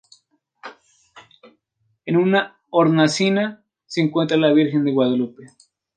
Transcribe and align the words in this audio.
En 2.07 2.17
una 2.17 2.59
hornacina 2.71 3.63
se 3.85 4.01
encuentra 4.01 4.35
la 4.35 4.51
Virgen 4.51 4.83
de 4.83 4.93
Guadalupe. 4.93 5.43